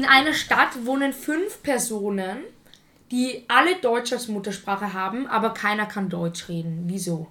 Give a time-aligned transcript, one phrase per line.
[0.00, 2.38] in einer Stadt wohnen fünf Personen,
[3.10, 6.84] die alle Deutsch als Muttersprache haben, aber keiner kann Deutsch reden.
[6.86, 7.30] Wieso?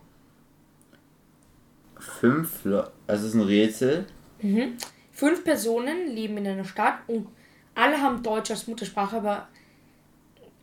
[1.97, 4.05] Fünf, Le- also es ist ein Rätsel.
[4.43, 4.77] Mhm.
[5.11, 7.27] Fünf Personen leben in einer Stadt und
[7.73, 9.47] alle haben Deutsch als Muttersprache, aber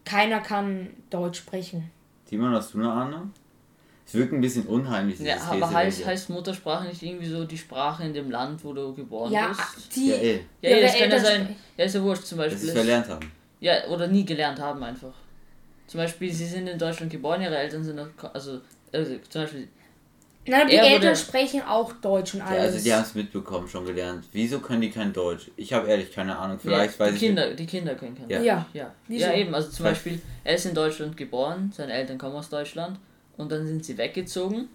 [0.04, 1.91] keiner kann Deutsch sprechen.
[2.27, 3.32] Timon, hast du eine Ahnung?
[4.07, 8.05] Es wirkt ein bisschen unheimlich, Ja, aber heißt, heißt Muttersprache nicht irgendwie so die Sprache
[8.05, 9.96] in dem Land, wo du geboren Ja, bist?
[9.96, 10.11] die.
[10.11, 11.56] Ja, ey, Ja, ja, ihre das kann ja sein.
[11.77, 12.62] Ja, ist ja wurscht, zum dass Beispiel.
[12.62, 13.32] sie es verlernt haben.
[13.59, 15.12] Ja, oder nie gelernt haben einfach.
[15.88, 18.61] Zum Beispiel, sie sind in Deutschland geboren, ihre Eltern sind noch, also,
[18.92, 19.69] also zum Beispiel,
[20.48, 22.75] Nein, die Er Eltern wurde- sprechen auch Deutsch und Ja, alles.
[22.75, 24.27] also die haben es mitbekommen, schon gelernt.
[24.30, 25.50] Wieso können die kein Deutsch?
[25.56, 26.61] Ich habe ehrlich keine Ahnung.
[26.61, 28.41] Vielleicht ja, weiß die ich Kinder, die Kinder können kein Ja.
[28.41, 28.66] ja.
[28.73, 28.95] Ja.
[29.09, 29.27] Wieso?
[29.27, 32.97] ja, eben, also zum Beispiel, er ist in Deutschland geboren, seine Eltern kommen aus Deutschland
[33.36, 34.68] und dann sind sie weggezogen.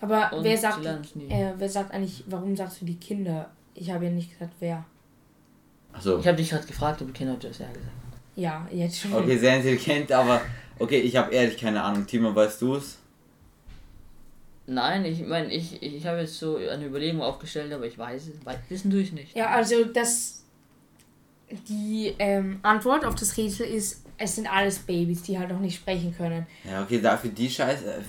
[0.00, 3.50] Aber wer sagt, äh, wer sagt eigentlich, warum sagst du die Kinder?
[3.74, 4.84] Ich habe ja nicht gesagt, wer.
[5.92, 6.18] Achso.
[6.18, 7.88] Ich habe dich gerade gefragt, ob die Kinder das ja gesagt.
[8.34, 9.12] Ja, jetzt schon.
[9.12, 10.40] Okay, sehr intelligent, aber
[10.78, 12.06] okay, ich habe ehrlich keine Ahnung.
[12.06, 12.98] Timo, weißt du es?
[14.66, 18.46] Nein, ich meine, ich, ich habe jetzt so eine Überlegung aufgestellt, aber ich weiß es,
[18.46, 19.36] weiß, wissen tue ich nicht.
[19.36, 20.44] Ja, also das.
[21.68, 25.76] Die ähm, Antwort auf das Rätsel ist, es sind alles Babys, die halt noch nicht
[25.76, 26.46] sprechen können.
[26.64, 27.84] Ja, okay, dafür die Scheiße.
[27.84, 28.00] äh,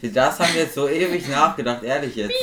[0.00, 2.34] Für das haben wir jetzt so ewig nachgedacht, ehrlich jetzt.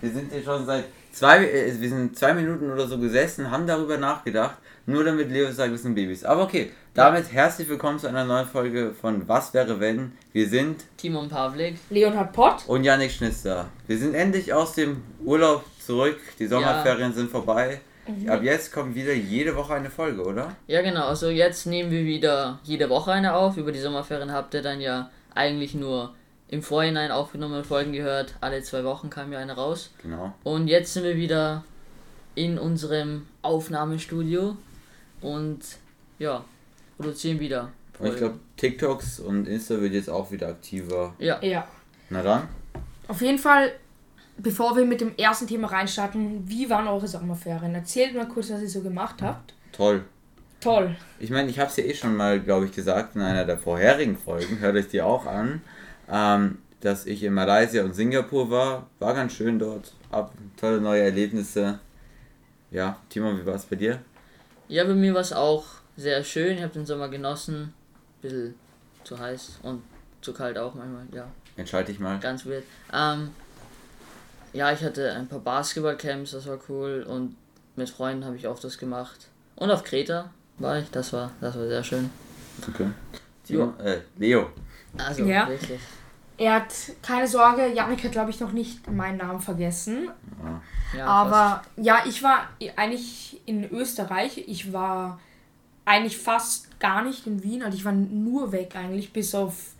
[0.00, 3.66] Wir sind hier schon seit zwei, äh, wir sind zwei Minuten oder so gesessen, haben
[3.66, 6.24] darüber nachgedacht, nur damit Leo sagt, wir sind Babys.
[6.24, 10.12] Aber okay, damit herzlich willkommen zu einer neuen Folge von Was wäre wenn?
[10.32, 12.64] Wir sind Timon Pavlik, Leonhard Pott.
[12.66, 13.68] und Yannick Schnitzer.
[13.86, 17.80] Wir sind endlich aus dem Urlaub zurück, die Sommerferien sind vorbei.
[18.28, 20.56] Ab jetzt kommt wieder jede Woche eine Folge, oder?
[20.66, 21.06] Ja, genau.
[21.06, 23.56] Also jetzt nehmen wir wieder jede Woche eine auf.
[23.56, 26.14] Über die Sommerferien habt ihr dann ja eigentlich nur
[26.48, 28.34] im Vorhinein aufgenommene Folgen gehört.
[28.40, 29.90] Alle zwei Wochen kam ja eine raus.
[30.02, 30.32] Genau.
[30.44, 31.64] Und jetzt sind wir wieder
[32.34, 34.56] in unserem Aufnahmestudio
[35.20, 35.60] und
[36.18, 36.44] ja,
[36.96, 37.70] produzieren wieder.
[37.98, 41.14] Und ich glaube, TikToks und Insta wird jetzt auch wieder aktiver.
[41.18, 41.66] ja, Ja.
[42.10, 42.48] Na dann?
[43.08, 43.72] Auf jeden Fall,
[44.38, 47.74] bevor wir mit dem ersten Thema reinstarten, wie waren eure Sommerferien?
[47.74, 49.54] Erzählt mal kurz, was ihr so gemacht habt.
[49.72, 50.04] Toll.
[50.60, 50.96] Toll.
[51.20, 53.58] Ich meine, ich habe es ja eh schon mal, glaube ich, gesagt in einer der
[53.58, 55.60] vorherigen Folgen, hört euch die auch an,
[56.10, 58.86] ähm, dass ich in Malaysia und Singapur war.
[58.98, 59.92] War ganz schön dort.
[60.10, 61.78] Hab tolle neue Erlebnisse.
[62.70, 64.00] Ja, Timo, wie war es bei dir?
[64.68, 65.64] ja, bei mir war es auch
[65.96, 66.56] sehr schön.
[66.56, 67.72] Ich habe den Sommer genossen.
[68.20, 68.54] Bisschen
[69.04, 69.82] zu heiß und
[70.20, 71.26] zu kalt auch manchmal, ja.
[71.56, 72.18] Entscheide ich mal.
[72.20, 72.64] Ganz weird.
[72.92, 73.30] Ähm,
[74.52, 77.04] ja, ich hatte ein paar Basketballcamps, das war cool.
[77.08, 77.36] Und
[77.76, 79.28] mit Freunden habe ich oft das gemacht.
[79.56, 82.10] Und auf Kreta war ich, das war, das war sehr schön.
[82.68, 82.88] Okay.
[83.44, 84.48] Timo, äh, Leo.
[84.96, 85.48] Also, Ja.
[85.48, 85.80] wirklich.
[86.36, 86.72] Er hat
[87.02, 90.08] keine Sorge, Janik hat glaube ich noch nicht meinen Namen vergessen.
[90.96, 94.44] Ja, Aber ja, ich war eigentlich in Österreich.
[94.46, 95.18] Ich war
[95.84, 97.62] eigentlich fast gar nicht in Wien.
[97.64, 99.72] Also ich war nur weg eigentlich, bis auf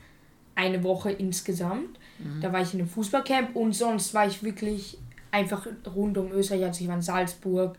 [0.57, 1.97] eine Woche insgesamt.
[2.41, 4.99] Da war ich in einem Fußballcamp und sonst war ich wirklich
[5.31, 6.65] einfach rund um Österreich.
[6.65, 7.77] Also ich war in Salzburg,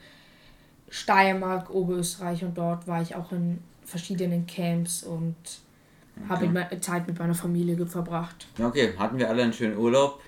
[0.89, 5.35] Steiermark, Oberösterreich und dort war ich auch in verschiedenen Camps und
[6.27, 6.53] habe Okay.
[6.71, 8.47] me- Zeit mit meiner Familie verbracht.
[8.57, 10.21] Ja, Okay, hatten wir alle einen schönen Urlaub.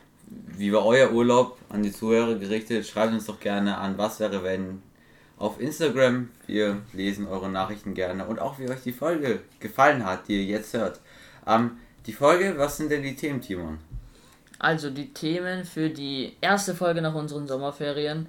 [0.58, 2.86] Wie war euer Urlaub an die Zuhörer gerichtet?
[2.88, 4.82] Schreibt uns doch gerne an, was wäre wenn
[5.38, 6.30] auf Instagram.
[6.48, 10.46] Wir lesen eure Nachrichten gerne und auch wie euch die Folge gefallen hat, die ihr
[10.46, 11.02] jetzt hört.
[11.46, 11.72] Ähm,
[12.06, 13.80] die Folge, was sind denn die Themen, Timon?
[14.62, 18.28] Also die Themen für die erste Folge nach unseren Sommerferien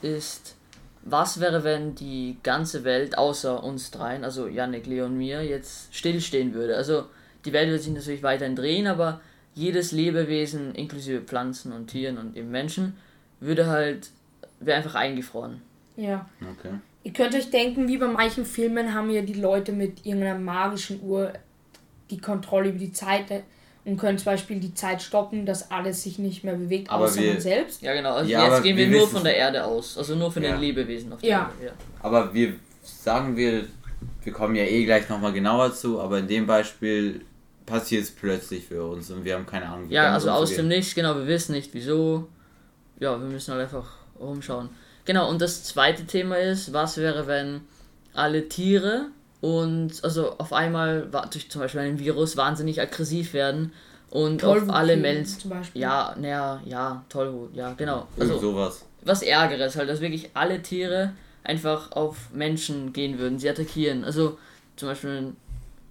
[0.00, 0.54] ist,
[1.02, 5.92] was wäre, wenn die ganze Welt außer uns dreien, also Yannick, Leo und mir, jetzt
[5.92, 6.76] stillstehen würde.
[6.76, 7.06] Also
[7.44, 9.20] die Welt wird sich natürlich weiterhin drehen, aber
[9.56, 12.96] jedes Lebewesen, inklusive Pflanzen und Tieren und eben Menschen,
[13.40, 14.10] würde halt,
[14.60, 15.62] wäre einfach eingefroren.
[15.96, 16.30] Ja.
[16.40, 16.74] Okay.
[17.02, 21.02] Ihr könnt euch denken, wie bei manchen Filmen haben ja die Leute mit irgendeiner magischen
[21.02, 21.32] Uhr
[22.08, 23.42] die Kontrolle über die Zeit äh,
[23.84, 27.20] und können zum Beispiel die Zeit stoppen, dass alles sich nicht mehr bewegt, Aber außer
[27.20, 27.82] wir- man selbst.
[27.82, 30.30] Ja genau, also Ja, jetzt gehen wir wir nur von der Erde aus, also nur
[30.30, 30.52] von Ja.
[30.52, 31.38] den Lebewesen auf der Ja.
[31.60, 31.66] Erde.
[31.66, 31.72] Ja.
[32.00, 33.64] Aber wir sagen wir,
[34.22, 37.22] wir kommen ja eh gleich nochmal genauer zu, aber in dem Beispiel
[37.66, 40.68] passiert es plötzlich für uns und wir haben keine Ahnung, wie Ja, also aus dem
[40.68, 42.28] Nichts, genau, wir wissen nicht wieso.
[43.00, 43.88] Ja, wir müssen halt einfach
[44.20, 44.68] rumschauen.
[45.04, 47.62] Genau, und das zweite Thema ist, was wäre, wenn
[48.14, 49.06] alle Tiere
[49.42, 53.72] und also auf einmal wa- durch zum Beispiel einen Virus wahnsinnig aggressiv werden
[54.08, 55.40] und auf Tollwut alle Menschen.
[55.40, 55.82] zum Beispiel.
[55.82, 58.06] Ja, naja, ja, Tollwut, ja, genau.
[58.16, 58.84] Irgend Also sowas.
[59.04, 61.12] was Ärgeres, halt, dass wirklich alle Tiere
[61.44, 64.04] einfach auf Menschen gehen würden, sie attackieren.
[64.04, 64.38] Also
[64.76, 65.32] zum Beispiel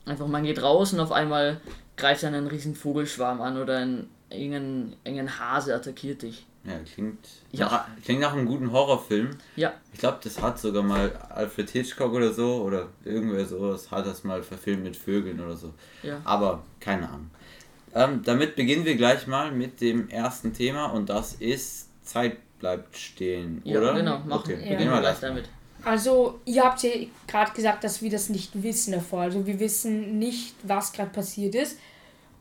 [0.06, 1.60] einfach man geht raus und auf einmal
[1.98, 6.46] greift einen riesen Vogelschwarm an oder ein irgendein, irgendein Hase attackiert dich.
[6.64, 7.66] Ja, klingt, Ja.
[7.66, 9.32] Nach, klingt nach einem guten Horrorfilm.
[9.56, 9.74] Ja.
[9.94, 14.24] Ich glaube, das hat sogar mal Alfred Hitchcock oder so oder irgendwer sowas hat das
[14.24, 15.74] mal verfilmt mit Vögeln oder so.
[16.04, 16.22] Ja.
[16.24, 17.32] Aber keine Ahnung.
[17.96, 22.96] Ähm, damit beginnen wir gleich mal mit dem ersten Thema und das ist Zeit bleibt
[22.96, 23.94] stehen, Ja, oder?
[23.96, 24.32] genau, machen.
[24.44, 24.70] Okay, Ja.
[24.74, 25.50] beginnen wir gleich damit.
[25.84, 26.92] Also, ihr habt ja
[27.28, 29.22] gerade gesagt, dass wir das nicht wissen davor.
[29.22, 31.80] Also, wir wissen nicht, was gerade passiert ist.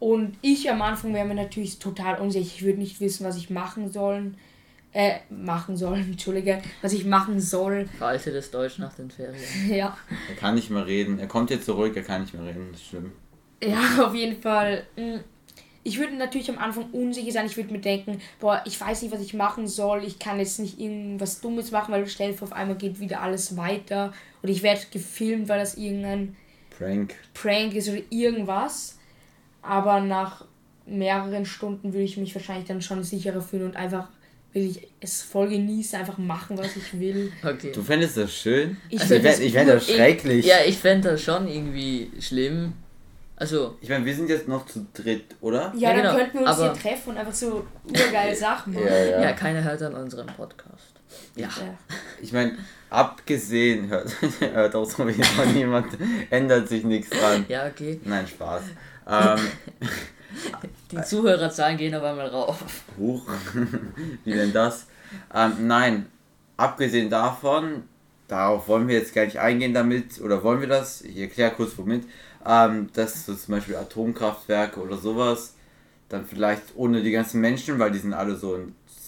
[0.01, 2.45] Und ich am Anfang wäre mir natürlich total unsicher.
[2.57, 4.37] Ich würde nicht wissen, was ich machen sollen.
[4.93, 6.61] Äh, machen soll, entschuldige.
[6.83, 7.87] Was ich machen soll.
[7.99, 9.37] Veraltetes Deutsch nach den Ferien.
[9.69, 9.97] Ja.
[10.29, 11.19] Er kann nicht mehr reden.
[11.21, 12.69] Er kommt jetzt zurück, er kann nicht mehr reden.
[12.73, 13.13] Das ist schlimm.
[13.63, 14.85] Ja, auf jeden Fall.
[14.97, 15.19] mm,
[15.85, 17.47] Ich würde natürlich am Anfang unsicher sein.
[17.47, 20.03] Ich würde mir denken, boah, ich weiß nicht, was ich machen soll.
[20.05, 23.21] Ich kann jetzt nicht irgendwas Dummes machen, weil stell dir vor, auf einmal geht wieder
[23.21, 24.13] alles weiter.
[24.43, 26.37] Oder ich werde gefilmt, weil das irgendein
[26.77, 27.15] Prank.
[27.35, 28.97] Prank ist oder irgendwas.
[29.63, 30.45] Aber nach
[30.87, 34.09] mehreren Stunden würde ich mich wahrscheinlich dann schon sicherer fühlen und einfach
[34.53, 37.31] will ich es voll genießen, einfach machen, was ich will.
[37.45, 37.71] Okay.
[37.73, 38.77] Du fändest das schön?
[38.89, 40.47] Ich Also ich das fänd- ich fände das Ich- schrecklich.
[40.47, 42.73] Ja, ich fände das schon irgendwie schlimm.
[43.37, 45.73] Also, Ich meine, wir sind jetzt noch zu dritt, oder?
[45.75, 48.75] Ja, Ja, dann genau, könnten wir uns aber- hier treffen und einfach so urgeile Sachen
[48.75, 48.87] machen.
[48.87, 50.93] Ja, ja, keiner hört an unserem Podcast.
[51.37, 51.47] Ja.
[51.47, 51.79] Ja.
[52.21, 52.59] Ich meine,
[52.91, 54.11] abgesehen, hört,
[54.41, 55.87] hört auch so wie von niemand,
[56.29, 57.47] ändert sich nichts dran.
[57.49, 58.01] Ja, okay.
[58.05, 58.63] Nein, Spaß.
[59.11, 59.39] Ähm,
[60.91, 62.63] Die Zuhörerzahlen gehen aber mal rauf.
[62.99, 63.27] Huch,
[64.25, 64.87] wie denn das?
[65.35, 66.07] Ähm, nein,
[66.57, 67.85] abgesehen davon,
[68.29, 71.03] darauf wollen wir jetzt gar nicht eingehen damit, oder wollen wir das?
[71.03, 72.05] Ich erkläre kurz womit.
[72.47, 75.55] Ähm, dass so zum Beispiel Atomkraftwerke oder sowas,
[76.09, 78.59] dann vielleicht ohne die ganzen Menschen, weil die sind alle so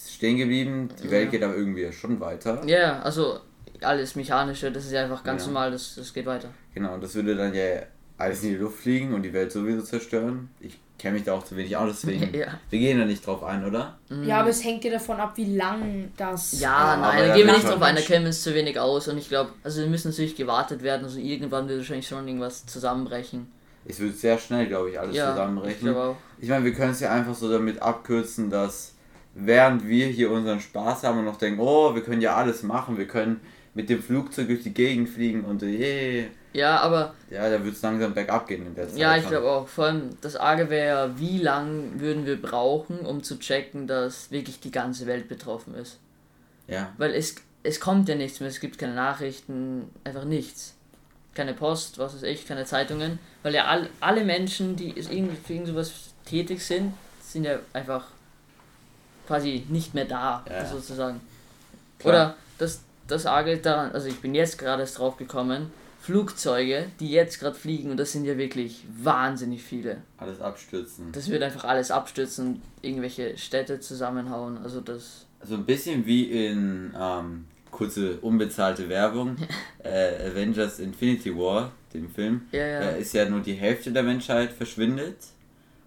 [0.07, 0.89] stehen geblieben.
[1.01, 2.61] Die Welt geht aber irgendwie schon weiter.
[2.65, 3.39] Ja, also
[3.81, 5.47] alles Mechanische, das ist ja einfach ganz Ja.
[5.47, 6.49] normal, das, das geht weiter.
[6.73, 7.81] Genau, und das würde dann ja
[8.17, 10.49] alles in die Luft fliegen und die Welt sowieso zerstören.
[10.59, 12.33] Ich kenne mich da auch zu wenig aus, deswegen.
[12.37, 12.59] Ja.
[12.69, 13.97] Wir gehen da nicht drauf ein, oder?
[14.23, 16.59] ja, aber es hängt ja davon ab, wie lang das.
[16.59, 18.41] Ja, aber nein, ja, da gehen wir ja, nicht drauf ein, da kennen wir uns
[18.41, 21.79] zu wenig aus und ich glaube, also wir müssen natürlich gewartet werden, also irgendwann wird
[21.79, 23.47] wahrscheinlich schon irgendwas zusammenbrechen.
[23.85, 25.81] Es wird sehr schnell, glaube ich, alles Ja, ich zusammenbrechen.
[25.81, 26.15] glaube auch.
[26.39, 28.93] Ich meine, wir können es ja einfach so damit abkürzen, dass
[29.35, 32.97] während wir hier unseren Spaß haben und noch denken, oh, wir können ja alles machen,
[32.97, 33.41] wir können
[33.73, 37.81] mit dem Flugzeug durch die Gegend fliegen und je, Ja, aber ja, da wird es
[37.81, 38.97] langsam bergab gehen in der Zeit.
[38.97, 42.99] ja, ich glaube auch, vor allem das Arge wäre ja, wie lang würden wir brauchen,
[42.99, 45.97] um zu checken, dass wirklich die ganze Welt betroffen ist.
[46.67, 50.75] Ja, Weil es, es kommt ja nichts mehr, es gibt keine Nachrichten, einfach nichts.
[51.33, 53.17] Keine Post, was weiß ich, keine Zeitungen.
[53.41, 55.91] Weil ja all, alle Menschen, die irgendwie für irgend sowas
[56.25, 58.05] tätig sind, sind ja einfach
[59.27, 60.65] quasi nicht mehr da, Ja.
[60.65, 61.21] sozusagen.
[61.97, 62.13] Klar.
[62.13, 65.71] Oder das, das Arge daran, also ich bin jetzt gerade erst drauf gekommen,
[66.03, 70.01] Flugzeuge, die jetzt gerade fliegen, und das sind ja wirklich wahnsinnig viele.
[70.17, 71.13] alles abstürzen.
[71.13, 74.57] Das wird einfach alles abstürzen, irgendwelche Städte zusammenhauen.
[74.57, 75.25] Also das.
[75.45, 79.37] So ein bisschen wie in ähm, kurze unbezahlte Werbung,
[79.83, 82.41] äh, Avengers Infinity War, dem Film.
[82.51, 82.79] Ja, ja.
[82.81, 85.17] Da ist ja nur die Hälfte der Menschheit verschwindet.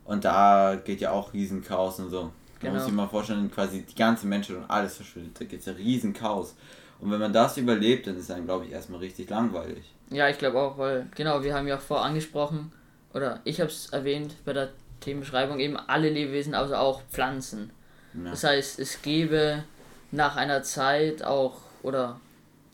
[0.06, 2.22] Und da geht ja auch riesen Chaos und so.
[2.22, 2.74] Man Genau.
[2.74, 5.38] muss sich mal vorstellen, quasi die ganze Menschheit und alles verschwindet.
[5.38, 6.54] Da geht es ja riesen Chaos.
[7.00, 9.92] Und wenn man das überlebt, dann ist dann, glaube ich, erstmal richtig langweilig.
[10.10, 12.72] Ja, ich glaube auch, weil, genau, wir haben ja auch vor angesprochen,
[13.12, 14.68] oder ich habe es erwähnt bei der
[15.00, 17.70] Themenbeschreibung, eben alle Lebewesen, also auch Pflanzen.
[18.14, 18.30] Ja.
[18.30, 19.64] Das heißt, es gäbe
[20.12, 22.20] nach einer Zeit auch, oder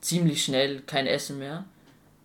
[0.01, 1.65] ziemlich schnell, kein Essen mehr.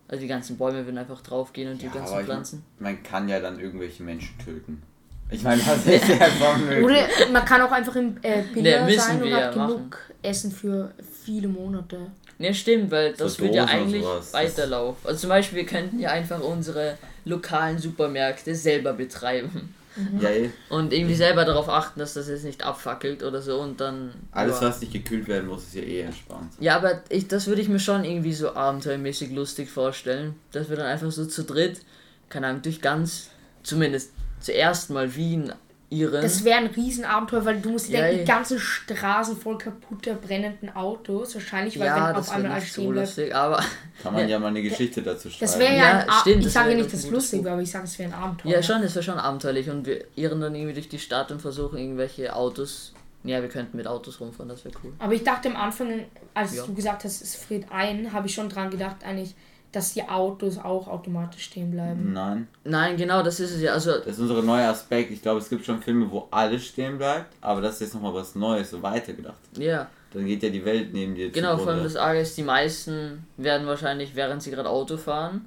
[0.08, 2.64] Also die ganzen Bäume würden einfach draufgehen und Ja, die ganzen aber ich- Pflanzen.
[2.78, 4.82] Man kann ja dann irgendwelche Menschen töten.
[5.30, 6.84] Ich meine, das ist ja schon möglich.
[6.84, 9.98] Oder man kann auch einfach im äh, Ne, Bilder müssen sein und hat ja genug
[10.22, 10.92] Essen für
[11.24, 11.98] viele Monate.
[12.38, 15.08] Ne, stimmt, weil So das wird ja eigentlich weiterlaufen.
[15.08, 19.74] Also zum Beispiel, wir könnten ja einfach unsere lokalen Supermärkte selber betreiben.
[20.20, 20.50] Ja, eh.
[20.68, 24.12] Und irgendwie selber darauf achten, dass das jetzt nicht abfackelt oder so und dann.
[24.30, 24.68] Alles, ja.
[24.68, 26.52] was nicht gekühlt werden muss, ist ja eh entspannt.
[26.60, 30.36] Ja, aber ich, das würde ich mir schon irgendwie so abenteuermäßig lustig vorstellen.
[30.52, 31.80] Dass wir dann einfach so zu dritt,
[32.28, 33.30] keine Ahnung, durch ganz,
[33.64, 35.52] zumindest zuerst mal Wien
[35.90, 36.22] irren.
[36.22, 40.14] Das wäre ein Riesenabenteuer, weil du musst dir Ja, denken, die ganzen Straßen voll kaputter,
[40.14, 41.34] brennenden Autos.
[41.34, 43.62] Wahrscheinlich, weil ja, wenn das auf einmal alles so lustig, aber.
[44.02, 44.38] Kann man ja, Ja.
[44.38, 45.40] mal eine Geschichte dazu schreiben.
[45.40, 47.70] Das wäre ja, Ja, ein stimmt, Ich das sage nicht, es gutes lustig aber ich
[47.70, 48.52] sage, es wäre ein Abenteuer.
[48.52, 51.40] Ja, schon, das wäre schon abenteuerlich und wir irren dann irgendwie durch die Stadt und
[51.42, 52.92] versuchen irgendwelche Autos.
[53.24, 54.92] Ja, wir könnten mit Autos rumfahren, das wäre cool.
[55.00, 56.04] Aber ich dachte am Anfang,
[56.34, 56.64] als Ja.
[56.64, 59.34] du gesagt hast, es friert ein, habe ich schon dran gedacht, eigentlich,
[59.72, 62.12] dass die Autos auch automatisch stehen bleiben.
[62.12, 63.72] Nein, Nein, genau, das ist es ja.
[63.72, 65.10] Also, das ist unser neuer Aspekt.
[65.10, 68.14] Ich glaube, es gibt schon Filme, wo alles stehen bleibt, aber das ist jetzt nochmal
[68.14, 69.36] was Neues, so weitergedacht.
[69.58, 71.84] ja, Dann geht ja die Welt neben dir genau, vor allem zugrunde.
[71.84, 75.44] das Arge ist, die meisten werden wahrscheinlich, während sie gerade Auto fahren.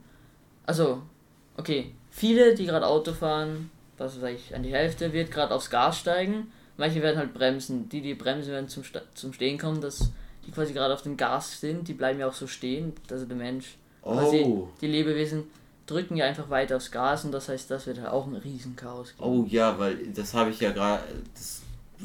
[0.66, 1.02] Also,
[1.58, 5.70] okay, viele, die gerade Auto fahren, was weiß ich, an die Hälfte, wird gerade aufs
[5.70, 6.52] Gas steigen.
[6.78, 7.90] manche werden halt bremsen.
[7.90, 10.12] Die, die bremsen, werden zum, Sta- zum Stehen kommen, dass
[10.46, 13.38] die quasi gerade auf dem Gas sind, die bleiben ja auch so stehen, also der
[13.38, 13.78] Mensch.
[14.04, 14.68] Oh.
[14.82, 15.44] die Lebewesen
[15.86, 19.16] drücken ja einfach weiter aufs Gas und das heißt, das wird halt auch ein Riesenchaos
[19.18, 19.24] geben.
[19.24, 21.04] Oh ja, weil das habe ich ja gerade.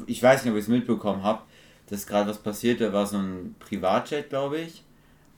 [0.05, 1.41] Ich weiß nicht, ob ich es mitbekommen habe.
[1.89, 2.81] Das ist gerade was passiert.
[2.81, 4.83] Da war so ein Privatjet, glaube ich.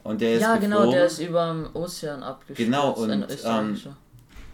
[0.04, 0.80] Und der ist ja, geflogen.
[0.80, 2.58] genau, der ist über dem Ozean abgestürzt.
[2.58, 3.78] Genau, und, ähm.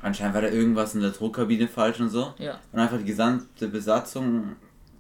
[0.01, 2.33] Anscheinend war da irgendwas in der Druckkabine falsch und so.
[2.37, 2.59] ja.
[2.71, 4.55] Und einfach die gesamte Besatzung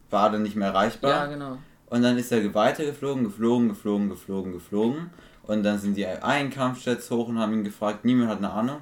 [0.09, 1.11] war dann nicht mehr erreichbar.
[1.11, 1.57] ja, genau.
[1.87, 5.09] Und dann ist er weitergeflogen, geflogen, geflogen, geflogen, geflogen.
[5.47, 8.77] Und dann sind die einen Kampfjets hoch und haben ihn gefragt, niemand hat eine Ahnung.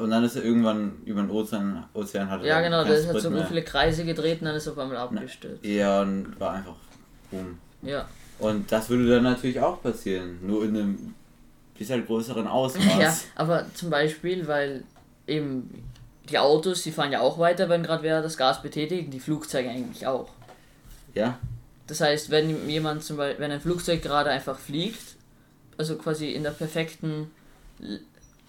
[0.00, 3.30] Und dann ist er irgendwann über den Ozean, Ozean hatte Ja, genau, der hat so
[3.30, 3.46] mehr.
[3.46, 5.64] viele Kreise gedreht und dann ist er auf einmal abgestürzt.
[5.64, 6.74] Ja, und war einfach
[7.30, 7.58] boom.
[7.82, 8.06] Ja.
[8.40, 11.14] Und das würde dann natürlich auch passieren, nur in einem
[11.76, 12.84] bisschen größeren Ausmaß.
[12.98, 14.82] Ja, aber zum Beispiel, weil
[15.28, 15.84] eben
[16.28, 19.70] die Autos, die fahren ja auch weiter, wenn gerade wer das Gas betätigt, die Flugzeuge
[19.70, 20.28] eigentlich auch.
[21.14, 21.38] ja,
[21.86, 25.16] Das heißt, wenn jemand zum Beispiel, wenn ein Flugzeug gerade einfach fliegt,
[25.78, 27.30] also quasi in der perfekten,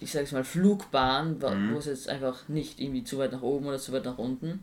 [0.00, 1.74] ich sag's mal, Flugbahn, Mhm.
[1.74, 4.62] wo es jetzt einfach nicht irgendwie zu weit nach oben oder zu weit nach unten,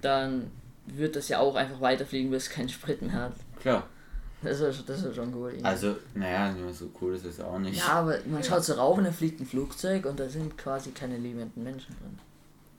[0.00, 0.50] dann
[0.86, 3.32] wird das ja auch einfach weiterfliegen, bis es keinen Sprit mehr hat.
[3.60, 3.86] klar.
[4.40, 5.50] Das ist, das ist schon cool.
[5.50, 5.64] irgendwie.
[5.66, 7.76] Also, naja, so cool ist es auch nicht.
[7.78, 10.92] ja, aber man schaut so rauf und da fliegt ein Flugzeug und da sind quasi
[10.92, 12.16] keine lebenden Menschen drin.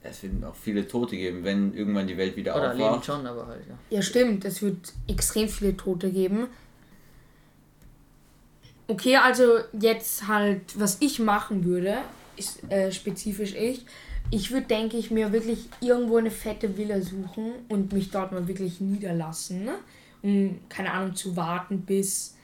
[0.02, 3.04] Es wird auch viele Tote geben, wenn irgendwann die Welt wieder Oder leben aufwacht.
[3.04, 3.74] schon, aber halt, ja.
[3.94, 4.46] Ja, stimmt.
[4.46, 6.46] Es wird extrem viele Tote geben.
[8.90, 11.98] Okay, also jetzt halt, was ich machen würde,
[12.36, 13.86] ist äh, spezifisch ich.
[14.32, 18.48] Ich würde, denke ich, mir wirklich irgendwo eine fette Villa suchen und mich dort mal
[18.48, 19.64] wirklich niederlassen.
[19.64, 19.74] Ne?
[20.22, 22.34] Um, keine Ahnung, zu warten, bis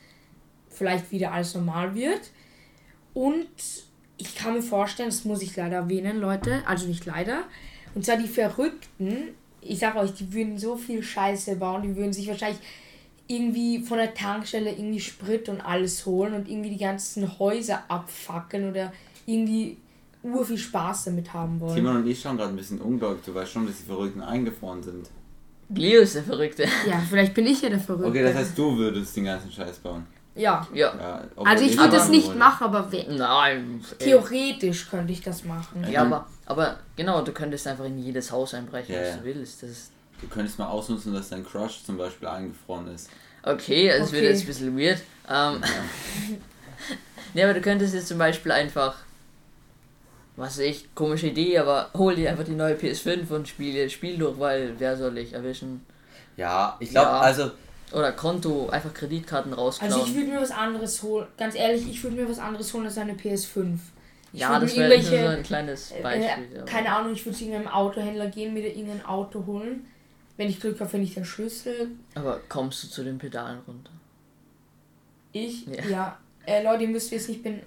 [0.70, 2.30] vielleicht wieder alles normal wird.
[3.12, 3.48] Und
[4.16, 7.42] ich kann mir vorstellen, das muss ich leider erwähnen, Leute, also nicht leider.
[7.96, 12.12] Und zwar die Verrückten, ich sag euch, die würden so viel Scheiße bauen, die würden
[12.12, 12.60] sich wahrscheinlich
[13.28, 18.70] irgendwie von der Tankstelle irgendwie Sprit und alles holen und irgendwie die ganzen Häuser abfackeln
[18.70, 18.92] oder
[19.26, 19.78] irgendwie
[20.22, 21.74] ur viel Spaß damit haben wollen.
[21.76, 23.22] Timon und ich schauen gerade ein bisschen ungläubig.
[23.24, 25.08] Du weißt schon, dass die Verrückten eingefroren sind.
[25.74, 26.64] Leo ist der Verrückte.
[26.88, 28.08] Ja, vielleicht bin ich ja der Verrückte.
[28.10, 30.06] Okay, das heißt, du würdest den ganzen Scheiß bauen.
[30.36, 30.66] Ja.
[30.74, 30.94] Ja.
[30.96, 32.38] Ja, Also ich würde das nicht würde.
[32.38, 33.80] machen, aber we- Nein.
[33.98, 34.04] ey.
[34.06, 35.84] theoretisch könnte ich das machen.
[35.90, 39.16] Ja, aber, aber genau, du könntest einfach in jedes Haus einbrechen, Ja, was ja.
[39.16, 39.62] du willst.
[39.62, 43.10] Das ist Du könntest mal ausnutzen, dass dein Crush zum Beispiel eingefroren ist.
[43.42, 44.32] okay, also es wird Okay.
[44.32, 45.02] jetzt ein bisschen weird.
[45.28, 45.62] Ähm,
[47.34, 48.96] nee, aber du könntest jetzt zum Beispiel einfach,
[50.36, 54.38] was ich, komische Idee, aber hol dir einfach die neue PS5 und spiele Spiel durch,
[54.38, 55.84] weil wer soll dich erwischen?
[56.36, 57.20] Ja, ich glaube, Ja.
[57.20, 57.50] also
[57.92, 59.92] Oder Konto, einfach Kreditkarten rausklauen.
[59.92, 61.26] Also ich würde mir was anderes holen.
[61.38, 63.78] Ganz ehrlich, ich würde mir was anderes holen als eine PS5.
[64.32, 66.24] Ich ja, würde das wäre so ein kleines Beispiel.
[66.54, 69.86] Äh, aber- keine Ahnung, ich würde zu irgendeinem Autohändler gehen, mir da irgendein Auto holen.
[70.36, 71.90] Wenn ich Glück habe, finde ich den Schlüssel.
[72.14, 73.90] Aber kommst du zu den Pedalen runter?
[75.32, 75.84] Ich, Ja.
[75.86, 76.18] ja.
[76.46, 77.60] Äh, Leute, ihr müsst wissen, ich bin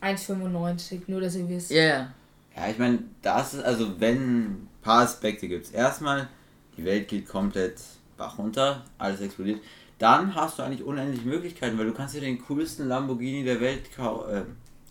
[0.00, 1.70] 1,95, nur dass ihr wisst.
[1.70, 2.14] Ja, ja.
[2.56, 6.28] Ja, ich meine, das ist, also wenn ein paar Aspekte gibt Erstmal,
[6.76, 7.80] die Welt geht komplett
[8.16, 9.60] Bach runter, alles explodiert.
[9.98, 13.82] Dann hast du eigentlich unendliche Möglichkeiten, weil du kannst dir den coolsten Lamborghini der Welt
[13.96, 14.44] kau äh,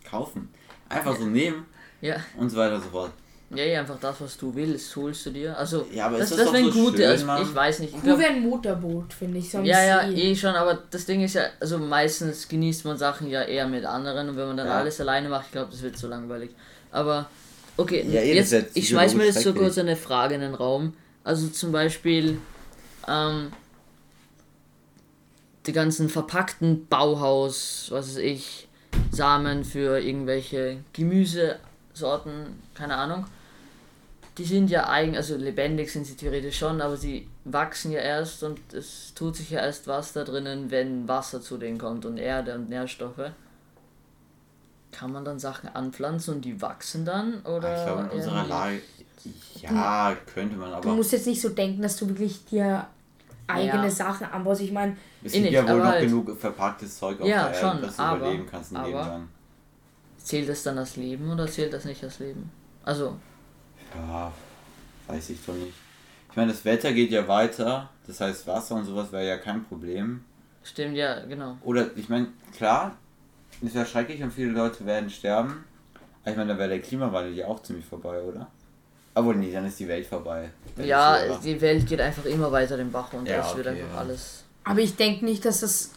[0.04, 0.48] kaufen.
[0.88, 1.66] Einfach so nehmen
[2.00, 3.12] Ja, und so weiter und so fort.
[3.54, 5.56] Ja, ja, einfach das, was du willst, holst du dir.
[5.58, 7.42] Also, Ja, aber das, ist das, das wären so gute, schön, also, Mann?
[7.42, 7.90] ich weiß nicht.
[7.90, 9.50] Ich Cool glaub, wäre ein Motorboot, finde ich.
[9.50, 12.96] So am ja, ja, eh schon, aber das Ding ist ja, also meistens genießt man
[12.96, 14.78] Sachen ja eher mit anderen und wenn man dann Ja.
[14.78, 16.50] alles alleine macht, ich glaube, das wird so langweilig.
[16.90, 17.28] Aber,
[17.76, 20.54] okay, Ja, eh, jetzt, wird ich schmeiß mir jetzt so kurz eine Frage in den
[20.54, 20.94] Raum.
[21.24, 22.38] Also zum Beispiel,
[23.08, 23.52] ähm,
[25.66, 28.68] die ganzen verpackten Bauhaus, was weiß ich,
[29.10, 33.26] Samen für irgendwelche Gemüsesorten, keine Ahnung.
[34.38, 38.42] Die sind ja eigen, also lebendig sind sie theoretisch schon, aber sie wachsen ja erst
[38.42, 42.16] und es tut sich ja erst was da drinnen, wenn Wasser zu denen kommt und
[42.16, 43.30] Erde und Nährstoffe.
[44.90, 47.40] Kann man dann Sachen anpflanzen und die wachsen dann?
[47.42, 48.46] Oder ich glaube, in unserer?
[48.46, 48.80] Lage,
[49.60, 52.86] ja, könnte man, Du aber musst jetzt nicht so denken, dass du wirklich dir
[53.46, 53.90] eigene Ja.
[53.90, 54.60] Sachen anbaust.
[54.62, 57.68] Ich meine, es gibt ja wohl noch halt- genug verpacktes Zeug auf Ja, der schon,
[57.70, 59.28] Erde, dass du aber- überleben kannst ein Leben aber- lang.
[60.18, 62.50] Zählt das dann als Leben oder zählt das nicht als Leben?
[62.84, 63.16] Also,
[63.94, 64.32] Ja,
[65.08, 65.74] weiß ich doch nicht.
[66.30, 69.64] Ich meine, das Wetter geht ja weiter, das heißt Wasser und sowas wäre ja kein
[69.64, 70.24] Problem.
[70.64, 71.58] stimmt ja, genau.
[71.62, 72.96] Oder, ich meine, klar,
[73.60, 75.64] ist ja schrecklich und viele Leute werden sterben.
[76.22, 78.48] Aber ich meine, dann wäre der Klimawandel ja auch ziemlich vorbei, oder?
[79.14, 80.50] Aber nee, dann ist die Welt vorbei.
[80.76, 83.30] Dann Ja, die Welt geht einfach immer weiter den Bach runter.
[83.30, 84.00] Ja, es wird okay, einfach ja.
[84.00, 84.44] alles.
[84.64, 85.90] aber ich denke nicht, dass das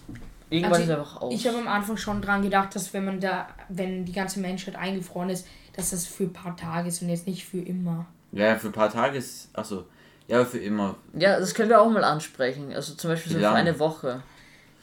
[0.50, 1.34] Irgendwann Also ist einfach aus.
[1.34, 4.76] Ich habe am Anfang schon dran gedacht, dass wenn man da, wenn die ganze Menschheit
[4.76, 8.06] eingefroren ist, dass das für ein paar Tage ist und jetzt nicht für immer.
[8.32, 9.50] Ja, für ein paar Tage ist.
[9.54, 9.86] Achso.
[10.28, 10.96] Ja, für immer.
[11.14, 12.74] Ja, das können wir auch mal ansprechen.
[12.74, 14.24] Also zum Beispiel so für eine Woche.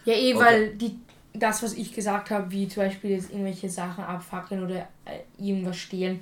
[0.05, 0.45] Ja, eh, Okay.
[0.45, 0.99] weil die,
[1.35, 5.77] das, was ich gesagt habe, wie zum Beispiel jetzt irgendwelche Sachen abfackeln oder äh, irgendwas
[5.79, 6.21] stehlen,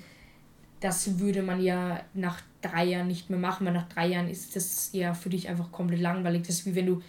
[0.81, 4.57] das würde man ja nach drei Jahren nicht mehr machen, weil nach drei Jahren ist
[4.57, 6.43] das ja für dich einfach komplett langweilig.
[6.47, 7.03] Das ist wie wenn du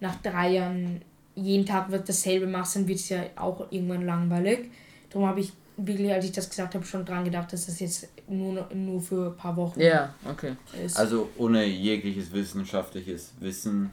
[0.00, 1.02] nach drei Jahren
[1.36, 4.70] jeden Tag wird dasselbe machst, dann wird es ja auch irgendwann langweilig.
[5.10, 8.08] Darum habe ich wirklich, als ich das gesagt habe, schon dran gedacht, dass das jetzt
[8.28, 10.52] nur, nur für ein paar Wochen Ja, okay.
[10.84, 10.96] ist.
[10.96, 13.90] Also ohne jegliches wissenschaftliches Wissen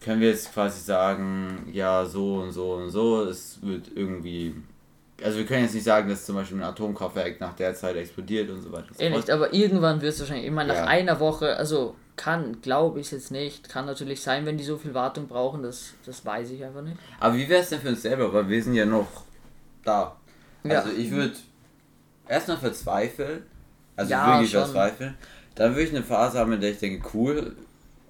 [0.00, 4.54] können wir jetzt quasi sagen, ja, so und so und so, es wird irgendwie.
[5.22, 8.50] Also wir können jetzt nicht sagen, dass zum Beispiel ein Atomkraftwerk nach der Zeit explodiert
[8.50, 8.88] und so weiter.
[8.88, 10.84] und so Eh nicht, aber irgendwann wird es wahrscheinlich, ich meine, nach Ja.
[10.86, 14.92] einer Woche, also kann, glaube ich jetzt nicht, kann natürlich sein, wenn die so viel
[14.92, 16.96] Wartung brauchen, das, das weiß ich einfach nicht.
[17.20, 18.32] Aber wie wäre es denn für uns selber?
[18.32, 19.06] Weil wir sind ja noch
[19.84, 20.16] da.
[20.66, 20.80] Ja.
[20.80, 21.34] Also ich würde
[22.28, 23.42] erstmal verzweifeln.
[23.96, 24.62] Also Ja, wirklich schon.
[24.64, 25.14] verzweifeln.
[25.54, 27.54] Dann würde ich eine Phase haben, in der ich denke, cool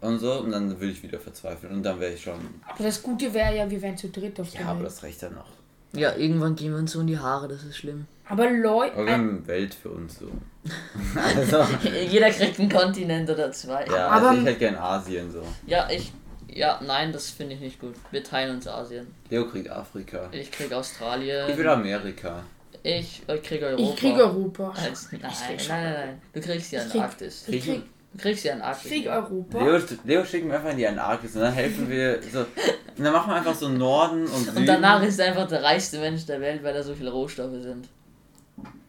[0.00, 0.32] und so.
[0.40, 1.72] Und dann würde ich wieder verzweifeln.
[1.72, 2.38] Und dann wäre ich schon.
[2.66, 4.86] aber das Gute wäre ja, wir wären zu dritt auf der Ja, aber Welt.
[4.86, 5.48] das reicht dann noch.
[5.92, 8.06] Ja, irgendwann gehen wir uns so in die Haare, das ist schlimm.
[8.28, 10.28] Aber Leute, Aber wir haben Welt für uns so.
[11.36, 11.64] also,
[12.10, 13.84] Jeder kriegt einen Kontinent oder zwei.
[13.86, 15.42] ja, Aber- also ich hätte gern Asien so.
[15.66, 16.12] Ja, ich,
[16.54, 17.94] ja, nein, das finde ich nicht gut.
[18.10, 19.06] Wir teilen uns Asien.
[19.30, 20.28] Leo kriegt Afrika.
[20.32, 21.50] Ich krieg Australien.
[21.50, 22.42] Ich will Amerika.
[22.82, 23.82] Ich äh, krieg Europa.
[23.82, 24.74] ich kriege Europa.
[24.76, 26.22] Als, nein, Ich krieg nein, nein, nein.
[26.32, 27.44] Du kriegst ja Ich in krieg- Arktis.
[27.48, 27.82] Ich krieg,
[28.12, 28.90] Du kriegst ja in ich Arktis.
[28.90, 29.58] krieg Europa.
[29.64, 32.40] Leo, Leo schicken wir einfach in die Antarktis und dann helfen wir so.
[32.40, 34.56] Und dann machen wir einfach so Norden und Süden.
[34.58, 37.60] Und danach ist er einfach der reichste Mensch der Welt, weil da so viele Rohstoffe
[37.60, 37.88] sind.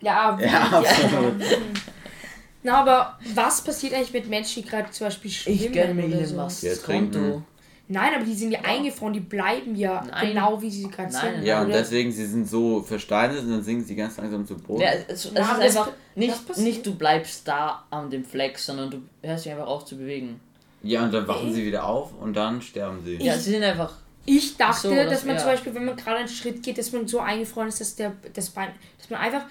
[0.02, 1.42] Ja, Ja, absolut.
[2.64, 6.36] Na, aber was passiert eigentlich mit Menschen, die gerade zum Beispiel schwimmen oder so?
[6.36, 7.46] Ja, Musk's trinken.
[7.88, 10.30] Nein, aber die sind ja eingefroren, die bleiben ja Nein.
[10.30, 11.36] genau wie sie gerade Nein.
[11.36, 11.44] sind.
[11.46, 14.82] Ja, und deswegen, sie sind so versteinert und dann sinken sie ganz langsam zu Boden.
[14.82, 16.66] Ja, es, es Ja, ist einfach nicht, passiert.
[16.68, 20.40] nicht du bleibst da an dem Fleck, sondern du hörst dich einfach auf zu bewegen.
[20.82, 23.18] Ja, und dann wachen sie wieder auf und dann sterben sie.
[23.18, 23.94] Ja, sie sind einfach.
[24.26, 25.42] Ich dachte, So, das- dass man ja.
[25.42, 28.14] zum Beispiel, wenn man gerade einen Schritt geht, dass man so eingefroren ist, dass der
[28.34, 29.46] das Bein, dass man einfach,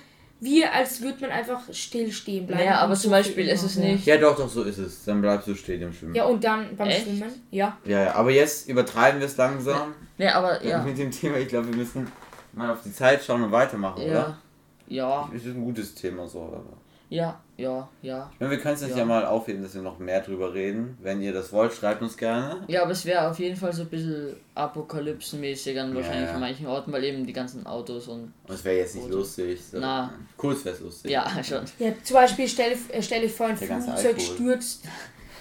[0.44, 2.64] wie als würde man einfach still stehen bleiben.
[2.64, 3.82] Naja, aber zum Beispiel ist es Ja.
[3.84, 4.07] nicht.
[4.07, 5.04] Ja, doch, doch, so ist es.
[5.04, 6.14] Dann bleibst du stehen im Schwimmen.
[6.14, 7.02] Ja, und dann beim Echt?
[7.04, 7.76] Schwimmen, ja.
[7.85, 10.83] Ja, ja, aber jetzt übertreiben wir es langsam Nee, aber ja.
[10.83, 11.38] mit dem Thema.
[11.38, 12.07] Ich glaube, wir müssen
[12.52, 14.09] mal auf die Zeit schauen und weitermachen, Ja.
[14.11, 14.38] oder?
[14.87, 16.42] Ja, Das ist ein gutes Thema so.
[16.42, 16.62] Aber.
[17.09, 18.30] ja, ja, ja.
[18.34, 18.98] Ich meine, wir können es jetzt ja.
[18.98, 19.04] Ja.
[19.04, 20.98] mal aufheben, dass wir noch mehr drüber reden.
[21.00, 22.64] Wenn ihr das wollt, schreibt uns gerne.
[22.66, 26.34] Ja, aber es wäre auf jeden Fall so ein bisschen apokalypsenmäßig an wahrscheinlich ja.
[26.34, 28.32] an manchen Orten, weil eben die ganzen Autos und.
[28.46, 29.60] Und es wäre jetzt nicht Oder- lustig.
[29.62, 29.78] So.
[29.80, 30.12] Na.
[30.36, 31.10] Kurz wäre es lustig.
[31.10, 31.64] Ja, schon.
[31.78, 34.84] Ja, zum Beispiel stell, äh, stell dich vor, ein Der Flugzeug stürzt.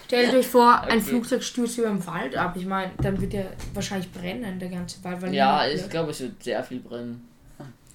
[0.05, 1.01] Stellt euch vor, ein Okay.
[1.01, 2.55] Flugzeug stürzt über den Wald ab.
[2.55, 5.21] Ich meine, dann wird der wahrscheinlich brennen, der ganze Wald.
[5.21, 7.27] Weil Ja, ich glaube, es wird sehr viel brennen.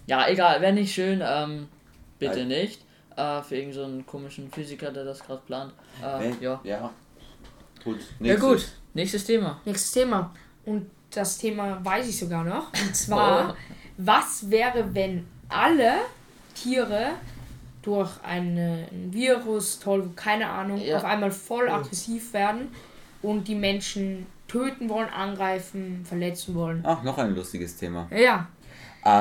[0.07, 1.69] Ja, egal, wäre nicht schön, ähm,
[2.19, 2.49] bitte Nein.
[2.49, 2.81] nicht.
[3.19, 5.73] Äh, für irgendeinen so einen komischen Physiker, der das gerade plant.
[6.03, 6.35] Äh, Nee?
[6.41, 6.61] ja.
[6.63, 6.91] Ja.
[7.83, 7.99] Gut.
[8.21, 8.69] Ja, gut.
[8.95, 9.61] Nächstes Thema.
[9.65, 10.33] Nächstes Thema.
[10.65, 12.73] Und das Thema weiß ich sogar noch.
[12.73, 13.55] Und zwar, Oh.
[13.97, 15.95] was wäre, wenn alle
[16.55, 17.11] Tiere
[17.83, 20.99] durch eine, ein Virus, toll, keine Ahnung, Ja.
[20.99, 22.69] auf einmal voll aggressiv werden
[23.23, 26.83] und die Menschen töten wollen, angreifen, verletzen wollen.
[26.87, 28.09] Ach, noch ein lustiges Thema.
[28.11, 28.47] Ja,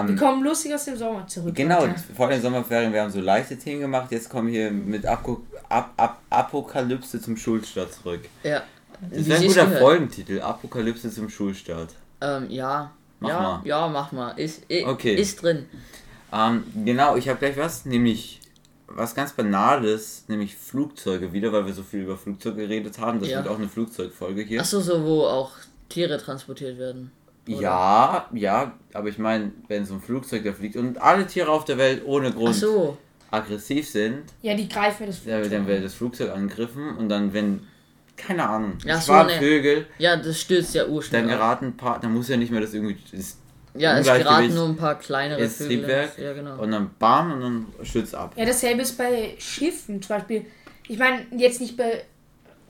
[0.04, 1.56] wir Ähm, kommen lustig aus dem Sommer zurück.
[1.56, 1.96] genau, Leute.
[2.16, 4.12] vor den Sommerferien, wir haben so leichte Themen gemacht.
[4.12, 8.22] Jetzt kommen wir mit Apo Ap Ap Apokalypse zum Schulstart zurück.
[8.44, 8.64] Ja.
[9.12, 10.42] Das wäre ein guter Folgentitel.
[10.42, 11.90] Apokalypse zum Schulstart.
[12.22, 12.92] Ähm, ja.
[13.20, 13.62] Mach ja, mal.
[13.64, 14.32] ja, mach mal.
[14.40, 15.16] Ist, i- Okay.
[15.16, 15.66] ist drin.
[16.34, 18.42] Ähm, genau, ich habe gleich was, nämlich
[18.88, 23.20] was ganz Banales, nämlich Flugzeuge wieder, weil wir so viel über Flugzeuge geredet haben.
[23.20, 23.38] Das Ja.
[23.40, 24.62] wird auch eine Flugzeugfolge hier.
[24.62, 25.52] Achso, so, wo auch
[25.90, 27.12] Tiere transportiert werden.
[27.50, 27.62] Oder?
[27.62, 31.66] Ja, ja, aber ich meine, wenn so ein Flugzeug da fliegt und alle Tiere auf
[31.66, 32.98] der Welt ohne Grund Achso.
[33.32, 35.52] aggressiv sind, Ja, die greifen das dann Flugzeug.
[35.52, 37.62] dann wird das Flugzeug angegriffen und dann, wenn,
[38.16, 41.32] keine Ahnung, Ja, es so waren eine- Vögel, Ja, das stürzt ja dann ursprünglich.
[41.34, 41.40] ab.
[41.40, 43.38] geraten ein paar, dann muss ja nicht mehr das irgendwie, das
[43.76, 45.78] Ja, es geraten nur ein paar kleinere Vögel.
[45.78, 46.60] Triebwerk Ja, genau.
[46.62, 48.34] und dann bam und dann stürzt ab.
[48.36, 50.02] Ja, dasselbe ist bei Schiffen.
[50.02, 50.46] Zum Beispiel,
[50.88, 52.04] ich meine, jetzt nicht bei.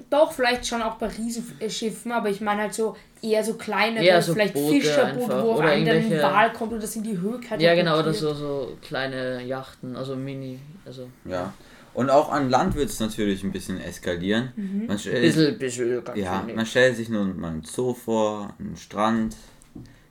[0.10, 4.21] Doch, vielleicht schon auch bei Riesenschiffen, aber ich meine halt so eher so kleinere, Eher
[4.21, 5.43] so vielleicht Boote Fischerboote, einfach.
[5.43, 7.99] wo auf Oder einen dann ein Wal kommt und das in die Höhe Ja, genau,
[7.99, 11.53] oder so, so kleine Yachten, also Mini, also Ja.
[11.93, 14.51] Und auch an Land wird es natürlich ein bisschen eskalieren.
[14.55, 14.86] Mhm.
[14.86, 19.36] Man stellt, bisschen, bisschen, ja, man stellt sich nun mal einen Zoo vor, einen Strand.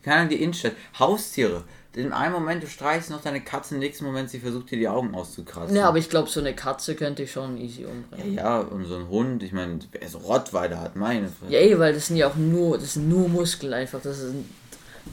[0.03, 0.72] Keine Ahnung, die Innenstadt.
[0.99, 1.62] Haustiere.
[1.97, 4.87] In einem Moment, du streichst noch deine Katze, im nächsten Moment, sie versucht dir die
[4.87, 5.75] Augen auszukratzen.
[5.75, 8.35] Ja, aber ich glaube, so eine Katze könnte ich schon easy umbringen.
[8.35, 11.53] Ja, und so ein Hund, ich meine, wer so Rottweiler hat, meine Fresse.
[11.55, 14.01] Ja, eh, weil das sind ja auch nur, das sind nur Muskeln einfach.
[14.03, 14.45] Das sind,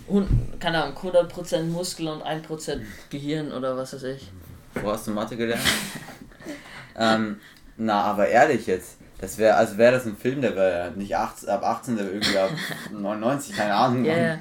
[0.10, 0.28] hun-
[0.60, 4.30] keine Ahnung, 100% Muskel und 1% Gehirn oder was weiß ich.
[4.82, 5.62] Wo hast du Mathe gelernt?
[7.00, 7.38] ähm,
[7.78, 11.48] na, aber ehrlich jetzt, Das wäre, also wäre das ein Film, der wäre nicht 18,
[11.48, 12.50] ab 18, der wäre irgendwie ab
[12.92, 14.04] 99, keine Ahnung.
[14.04, 14.38] Ja, ja.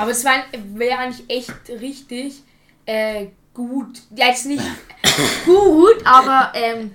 [0.00, 2.42] Aber es wäre eigentlich echt richtig
[2.86, 4.00] äh, gut.
[4.16, 4.62] Ja, jetzt nicht
[5.44, 6.92] gut, aber ähm,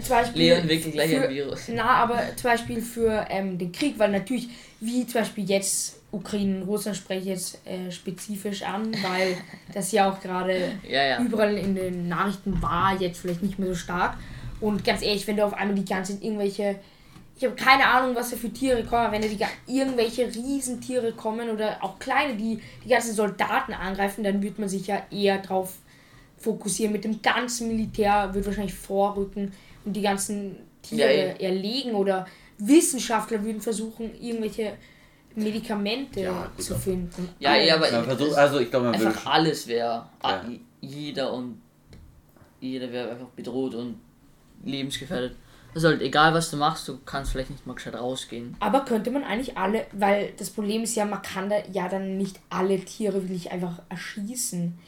[0.00, 0.42] zum Beispiel.
[0.42, 1.68] Leon wirklich gleich für, ein Virus.
[1.68, 4.48] Na, aber zum Beispiel für ähm, den Krieg, weil natürlich,
[4.80, 9.36] wie zum Beispiel jetzt Ukraine und Russland spreche ich jetzt äh, spezifisch an, weil
[9.72, 11.20] das ja auch gerade Ja, ja.
[11.20, 14.16] überall in den Nachrichten war, jetzt vielleicht nicht mehr so stark.
[14.60, 16.76] Und ganz ehrlich, wenn du auf einmal die ganzen irgendwelche,
[17.36, 21.12] ich habe keine Ahnung, was da für Tiere kommen, aber wenn da die, irgendwelche Riesentiere
[21.12, 25.38] kommen oder auch kleine, die die ganzen Soldaten angreifen, dann wird man sich ja eher
[25.38, 25.74] drauf
[26.38, 26.92] fokussieren.
[26.92, 29.52] Mit dem ganzen Militär wird wahrscheinlich vorrücken
[29.84, 32.26] und die ganzen Tiere Ja, erlegen oder
[32.58, 34.74] Wissenschaftler würden versuchen, irgendwelche
[35.34, 37.28] Medikamente Ja, zu finden.
[37.40, 40.06] Ja, eh, aber Man versucht, also ich glaube, man würde einfach alles wäre.
[40.22, 40.44] Ja.
[40.80, 41.60] Jeder und
[42.60, 43.98] jeder wäre einfach bedroht und
[44.64, 45.36] lebensgefährdet.
[45.74, 48.56] Also halt, egal was du machst, du kannst vielleicht nicht mal gescheit rausgehen.
[48.60, 52.16] Aber könnte man eigentlich alle, weil das Problem ist ja, man kann da ja dann
[52.16, 54.78] nicht alle Tiere wirklich einfach erschießen.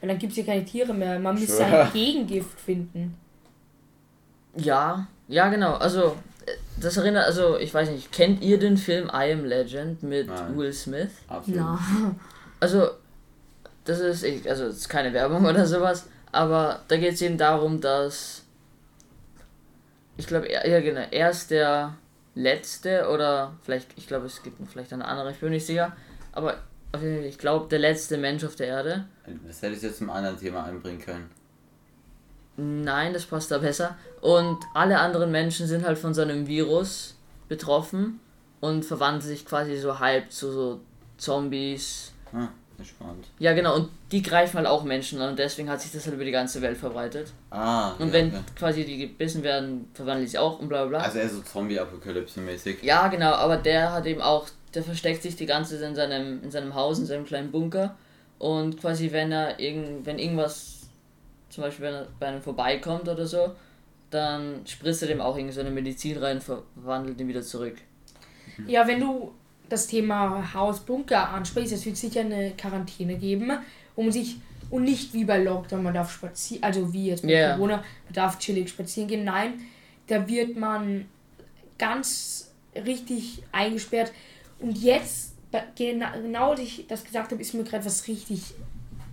[0.00, 1.18] Weil dann gibt es ja keine Tiere mehr.
[1.18, 1.84] Man müsste Sure.
[1.84, 3.14] ein Gegengift finden.
[4.56, 5.74] Ja, ja genau.
[5.74, 10.02] Also äh, das erinnert, also ich weiß nicht, kennt ihr den Film I Am Legend
[10.02, 10.56] mit Nein.
[10.56, 11.10] Will Smith?
[11.28, 11.58] absolut.
[11.60, 11.78] Na.
[12.60, 12.88] Also,
[13.84, 17.36] das ist, ich- also das ist keine Werbung oder sowas, aber da geht es eben
[17.38, 18.43] darum, dass
[20.16, 21.94] ich glaube, er, ja genau, er ist der
[22.34, 25.96] letzte oder vielleicht, ich glaube, es gibt vielleicht eine andere, ich bin nicht sicher,
[26.32, 26.58] aber
[26.92, 29.04] auf jeden Fall, ich glaube, der letzte Mensch auf der Erde.
[29.46, 31.30] Das hätte ich jetzt zum anderen Thema einbringen können.
[32.56, 33.96] Nein, das passt da besser.
[34.20, 37.16] Und alle anderen Menschen sind halt von so einem Virus
[37.48, 38.20] betroffen
[38.60, 40.80] und verwandeln sich quasi so halb zu so
[41.18, 42.48] Zombies, Ah,
[42.82, 43.26] spannend.
[43.38, 46.14] Ja, genau, und die greifen halt auch Menschen an und deswegen hat sich das halt
[46.14, 47.32] über die ganze Welt verbreitet.
[47.50, 48.40] Ah, Und ja, wenn okay.
[48.56, 51.06] quasi die gebissen werden, verwandeln sich auch und bla bla bla.
[51.06, 52.82] Also eher so Zombie-Apokalypse-mäßig.
[52.82, 56.42] ja, genau, aber der hat eben auch, der versteckt sich die ganze Zeit in seinem,
[56.42, 57.96] in seinem Haus, in seinem kleinen Bunker.
[58.38, 60.80] Und quasi, wenn er irgend, wenn irgendwas,
[61.50, 63.54] zum Beispiel wenn er bei einem vorbeikommt oder so,
[64.10, 67.76] dann spritzt er dem auch irgend so eine Medizin rein, verwandelt ihn wieder zurück.
[68.66, 69.32] Ja, wenn du
[69.68, 73.52] das Thema Haus-Bunker ansprichst, es wird sicher eine Quarantäne geben,
[73.96, 74.36] um sich
[74.70, 77.54] und nicht wie bei Lockdown, man darf spazieren, also wie jetzt bei Ja.
[77.54, 79.24] Corona, man darf chillig spazieren gehen.
[79.24, 79.54] Nein,
[80.06, 81.06] da wird man
[81.78, 84.12] ganz richtig eingesperrt.
[84.58, 85.34] Und jetzt,
[85.76, 88.54] genau, genau ich das gesagt habe, ist mir gerade was richtig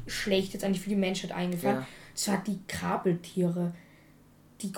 [0.07, 1.77] Schlechtes eigentlich für die Menschheit eingefallen.
[1.77, 1.87] Ja.
[2.13, 3.73] Das war die Krabbeltiere.
[4.61, 4.71] Die,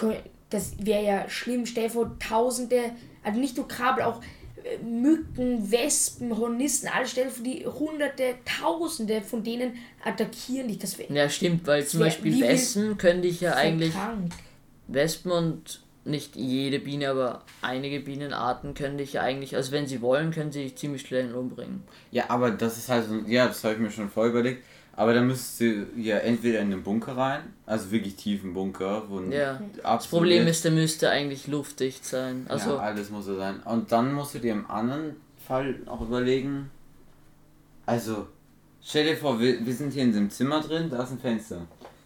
[0.49, 1.65] das wäre ja schlimm.
[1.65, 2.91] Stell dir vor, tausende,
[3.23, 4.21] also nicht nur Krabbel, auch
[4.84, 9.73] Mücken, Wespen, Hornissen, alle stell dir vor, die hunderte, tausende von denen
[10.04, 10.80] attackieren dich.
[10.80, 14.32] Das Ja, stimmt, weil zum Beispiel Wespen können dich ja eigentlich krank.
[14.88, 20.02] Wespen und nicht jede Biene, aber einige Bienenarten können dich ja eigentlich, also wenn sie
[20.02, 21.84] wollen, können sie dich ziemlich schnell umbringen.
[22.12, 24.63] Ja, aber das ist halt so, ja, das habe ich mir schon voll überlegt.
[24.95, 29.21] Aber dann müsstest du ja entweder in den Bunker rein, also wirklich tiefen Bunker, wo
[29.21, 29.60] Ja.
[29.82, 32.45] Das Problem ist, der müsste eigentlich luftdicht sein.
[32.47, 33.60] Also, ja, alles muss so sein.
[33.65, 35.15] Und dann musst du dir im anderen
[35.47, 36.69] Fall auch überlegen,
[37.86, 38.27] also
[38.84, 41.62] stell dir vor, wir, wir sind hier in diesem Zimmer drin, da ist ein Fenster.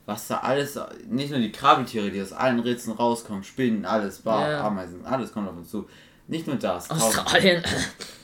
[0.06, 4.50] Was da alles, nicht nur die Krabbeltiere, die aus allen Ritzen rauskommen, Spinnen, alles, Bar,
[4.50, 4.64] Ja.
[4.66, 5.88] Ameisen, alles kommt auf uns zu.
[6.28, 6.88] Nicht nur das.
[6.88, 7.62] tausend- Australien.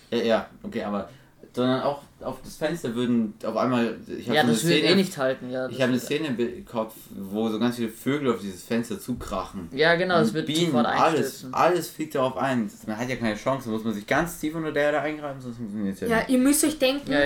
[0.09, 1.09] Ja, ja, okay, aber
[1.53, 3.97] sondern auch auf das Fenster würden auf einmal.
[4.07, 5.67] Ich habe ja, so eine das würde Szene, eh nicht halten, ja.
[5.69, 9.69] ich habe eine Szene im Kopf, wo so ganz viele Vögel auf dieses Fenster zukrachen.
[9.71, 12.71] Ja, genau, es wird Bienen, sofort alles, alles fliegt darauf ein.
[12.87, 15.41] Man hat ja keine Chance, da muss man sich ganz tief unter der Erde eingreifen,
[15.41, 17.19] sonst funktioniert es ja, Ja, ihr müsst euch denken, Ja,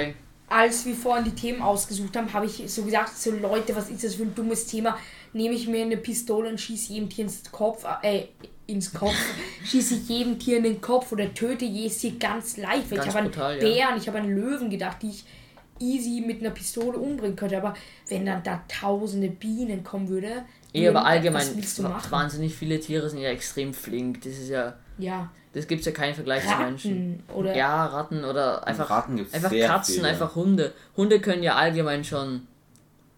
[0.49, 4.03] als wir vorhin die Themen ausgesucht haben, habe ich so gesagt, so Leute, was ist
[4.03, 4.97] das für ein dummes Thema?
[5.37, 8.25] Nehme ich mir eine Pistole und schieße jedem Tier ins Kopf, äh,
[8.65, 9.15] ins Kopf,
[9.65, 12.89] schieße ich jedem Tier in den Kopf oder töte jedes Tier ganz leicht.
[12.91, 13.59] Weil Ganz ich habe an brutal, ja.
[13.61, 15.25] Bären, ich habe an Löwen gedacht, die ich
[15.79, 17.57] easy mit einer Pistole umbringen könnte.
[17.57, 17.73] Aber
[18.09, 22.11] wenn dann da tausende Bienen kommen würde, eh, aber allgemein, was willst du machen?
[22.11, 24.21] wahnsinnig viele Tiere sind ja extrem flink.
[24.23, 27.23] Das ist ja, Ja, das gibt's ja keinen Vergleich zu Menschen.
[27.27, 30.07] Ratten oder Ja, Ratten oder einfach, Ratten gibt's einfach sehr Katzen, viele.
[30.07, 30.73] einfach Hunde.
[30.95, 32.47] Hunde können ja allgemein schon.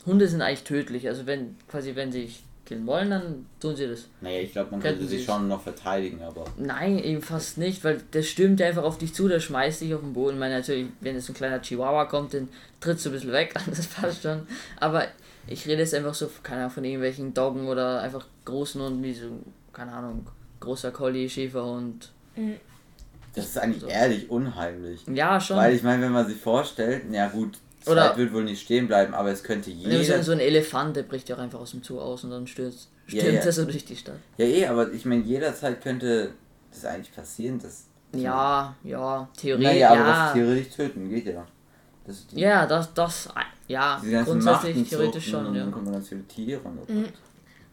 [0.09, 1.07] Hunde sind eigentlich tödlich.
[1.07, 4.07] Also wenn quasi wenn sie dich killen wollen, dann tun sie das.
[4.21, 6.45] Naja, ich glaube, man könnte sich sie- schon noch verteidigen, aber.
[6.57, 9.93] Nein, eben fast nicht, weil der stürmt ja einfach auf dich zu, der schmeißt dich
[9.95, 10.35] auf den Boden.
[10.35, 12.47] Ich meine, natürlich, wenn jetzt ein kleiner Chihuahua kommt, dann
[12.79, 14.45] trittst du ein bisschen weg, das passt schon.
[14.79, 15.05] Aber
[15.47, 19.13] ich rede jetzt einfach so, keine Ahnung, von irgendwelchen Doggen oder einfach großen Hunden wie
[19.13, 19.25] so,
[19.73, 20.27] keine Ahnung,
[20.59, 22.11] großer Collie, Schäferhund.
[23.33, 23.87] Das ist eigentlich So.
[23.87, 25.01] ehrlich unheimlich.
[25.07, 25.57] Ja, schon.
[25.57, 28.87] Weil ich meine, wenn man sich vorstellt, ja gut, Oder- Zeit wird wohl nicht stehen
[28.87, 30.17] bleiben, aber es könnte Ja, jeder.
[30.17, 32.45] so, so ein Elefant, der bricht ja auch einfach aus dem Zoo aus und dann
[32.47, 32.89] stürzt.
[33.07, 33.45] Ja, Stürmt ja.
[33.45, 34.17] er so durch die Stadt.
[34.37, 36.31] Ja, eh, aber ich meine, jederzeit könnte
[36.71, 37.85] das eigentlich passieren, dass.
[38.13, 40.23] Ja, ja, Theorie, Naja, aber ja.
[40.25, 41.45] das theoretisch töten geht ja.
[42.05, 43.29] Das Ja, das, das,
[43.67, 45.61] ja, grundsätzlich Machten theoretisch schon, und ja.
[45.63, 47.05] Dann kommt man natürlich Tiere und Mhm.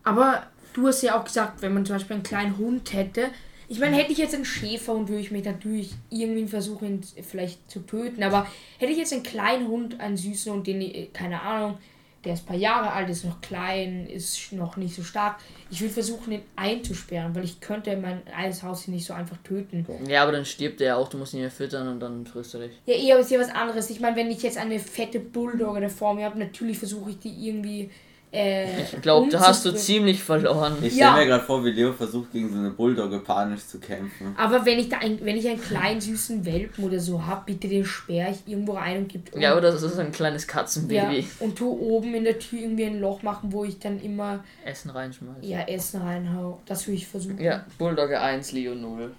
[0.04, 0.42] Aber
[0.74, 3.28] du hast ja auch gesagt, wenn man zum Beispiel einen kleinen Hund hätte.
[3.68, 7.70] Ich meine, hätte ich jetzt einen Schäferhund, würde ich mich natürlich irgendwie versuchen, ihn vielleicht
[7.70, 8.22] zu töten.
[8.22, 8.46] Aber
[8.78, 11.78] hätte ich jetzt einen kleinen Hund, einen süßen Hund, den, ich- keine Ahnung,
[12.24, 15.38] der ist ein paar Jahre alt, ist noch klein, ist noch nicht so stark.
[15.70, 19.86] Ich würde versuchen, ihn einzusperren, weil ich könnte mein eigenes Haustier nicht so einfach töten.
[20.08, 22.60] Ja, aber dann stirbt er auch, du musst ihn ja füttern und dann frisst er
[22.60, 22.72] dich.
[22.86, 23.90] Ja, eher ist ja was anderes.
[23.90, 27.48] Ich meine, wenn ich jetzt eine fette Bulldogge vor mir habe, natürlich versuche ich die
[27.48, 27.90] irgendwie.
[28.36, 30.76] Äh, Ich glaube, da hast du ziemlich verloren.
[30.82, 31.08] Ich Ja.
[31.12, 34.34] stelle mir gerade vor, wie Leo versucht, gegen so eine Bulldogge panisch zu kämpfen.
[34.36, 37.68] Aber wenn ich da ein, wenn ich einen kleinen süßen Welpen oder so habe, bitte
[37.68, 41.26] den sperre ich irgendwo rein und gibt Ja, oder das ist ein kleines ja, Katzenbaby.
[41.40, 44.90] und tu oben in der Tür irgendwie ein Loch machen, wo ich dann immer Essen
[44.90, 45.42] reinschmeißen.
[45.42, 46.60] ja Essen reinhau.
[46.66, 47.40] Das würde ich versuchen.
[47.40, 49.10] Ja, Bulldogge 1, Leo 0.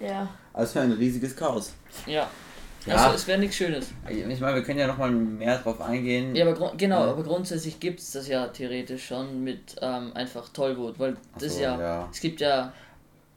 [0.00, 0.28] ja.
[0.52, 1.72] Also ein riesiges Chaos.
[2.06, 2.28] Ja.
[2.86, 2.96] Ja.
[2.96, 3.88] Also es wäre nichts Schönes.
[4.08, 6.34] Ich meine, wir können ja nochmal mehr drauf eingehen.
[6.34, 7.12] Ja, aber genau, Ja.
[7.12, 11.62] aber grundsätzlich gibt es das ja theoretisch schon mit ähm, einfach Tollwut, weil das so,
[11.62, 12.08] ja, ja.
[12.12, 12.72] es gibt ja,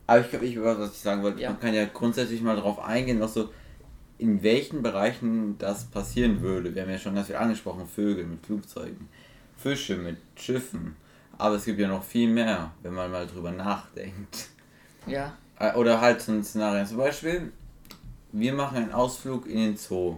[0.05, 1.51] Aber ich glaube, ich, was ich sagen wollte, Ja.
[1.51, 3.49] man kann ja grundsätzlich mal drauf eingehen, noch so,
[4.17, 6.73] in welchen Bereichen das passieren würde.
[6.73, 9.07] Wir haben ja schon ganz viel angesprochen, Vögel mit Flugzeugen,
[9.55, 10.95] Fische mit Schiffen.
[11.37, 14.47] Aber es gibt ja noch viel mehr, wenn man mal drüber nachdenkt.
[15.05, 16.83] ja, Äh, Oder halt so ein Szenario.
[16.85, 17.51] Zum Beispiel,
[18.31, 20.17] wir machen einen Ausflug in den Zoo.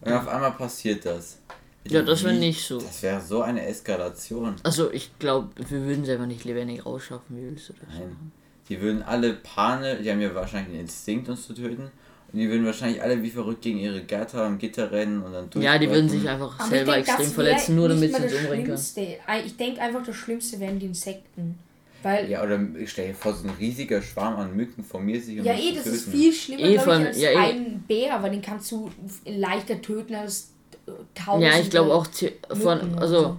[0.00, 1.38] Und auf einmal passiert das.
[1.84, 2.78] Ja, das wäre nicht so.
[2.78, 4.56] Das wäre so eine Eskalation.
[4.62, 7.98] also ich glaube, wir würden selber nicht lebendig rausschaffen, wie willst du das?
[7.98, 8.32] Nein.
[8.68, 11.90] Die würden alle Pane, die haben ja wahrscheinlich den Instinkt, uns zu töten.
[12.32, 15.50] Und die würden wahrscheinlich alle wie verrückt gegen ihre Gatter und Gitter rennen und dann
[15.60, 18.32] Ja, die würden sich einfach Aber selber ich denk, extrem verletzen, nur damit sie uns
[18.32, 18.78] umbringen können.
[18.78, 19.18] Schlimmste.
[19.44, 21.58] Ich denke einfach, das Schlimmste wären die Insekten.
[22.02, 25.38] Weil Ja, oder ich stell dir vor, so ein riesiger Schwarm an Mücken formiert sich
[25.38, 25.96] um Ja, eh, das töten.
[25.96, 27.36] ist viel schlimmer, Eh, ich, als ja, eh.
[27.36, 28.90] ein Bär, weil den kannst du
[29.26, 30.50] leichter töten als
[30.86, 31.46] äh, tausende.
[31.48, 32.06] Ja, ich glaube auch
[32.52, 33.36] von, und also so.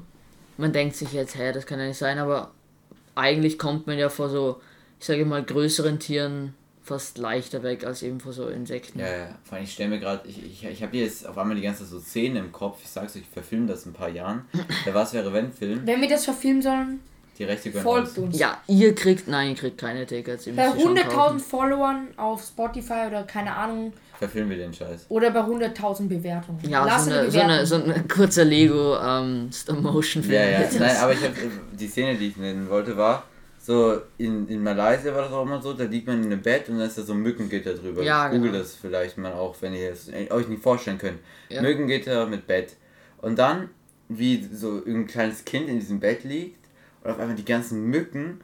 [0.57, 2.51] man denkt sich jetzt, hä, das kann ja nicht sein, aber
[3.15, 4.61] eigentlich kommt man ja vor so,
[4.99, 8.99] ich sage mal, größeren Tieren fast leichter weg als eben vor so Insekten.
[8.99, 11.55] Ja, ja, vor allem ich stelle mir gerade, ich, ich, ich habe jetzt auf einmal
[11.55, 13.95] die ganze Zeit so Szenen im Kopf, ich sag's euch, ich verfilme das in ein
[13.95, 14.45] paar Jahren.
[14.85, 16.99] Der Was wäre wenn Film, Wenn wir das verfilmen sollen,
[17.41, 18.17] die Rechte gehören folgt uns.
[18.17, 18.39] uns.
[18.39, 20.45] Ja, ihr kriegt, nein, ihr kriegt keine Tickets.
[20.45, 21.39] Ihr Bei müsst sie schon 100.000 kaufen.
[21.39, 25.07] Followern auf Spotify oder keine Ahnung, Verfilmen wir den Scheiß.
[25.09, 26.59] oder bei 100.000 Bewertungen.
[26.69, 30.33] Ja, Lass so eine eine, so, eine, so ein kurzer Lego ähm, Stop-Motion-Film.
[30.33, 31.31] Ja, ja, nein, aber ich hab,
[31.71, 33.23] die Szene, die ich nennen wollte, war
[33.57, 36.69] so, in, in Malaysia war das auch immer so, da liegt man in einem Bett
[36.69, 38.03] und dann ist da so ein Mückengitter drüber.
[38.03, 38.59] Ja, Google genau.
[38.59, 41.19] das vielleicht mal auch, wenn ihr es euch nicht vorstellen könnt.
[41.49, 41.61] Ja.
[41.61, 42.75] Mückengitter mit Bett.
[43.19, 43.69] Und dann,
[44.09, 46.60] wie so ein kleines Kind in diesem Bett liegt
[47.03, 48.41] und auf einmal die ganzen Mücken,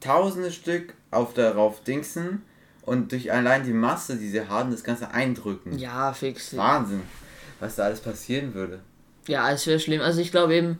[0.00, 2.42] tausende Stück auf darauf dingsen
[2.82, 5.78] und durch allein die Masse, die sie haben, das Ganze eindrücken.
[5.78, 6.56] Ja, fix.
[6.56, 7.02] Wahnsinn,
[7.60, 8.80] was da alles passieren würde.
[9.26, 10.00] Ja, es wäre schlimm.
[10.00, 10.78] Also ich glaube eben,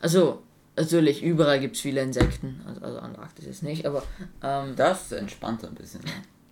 [0.00, 0.42] also
[0.76, 4.02] natürlich überall gibt es viele Insekten, also, also Antarktis jetzt nicht, aber
[4.42, 6.00] ähm, Das entspannt ein bisschen.
[6.02, 6.10] Ne?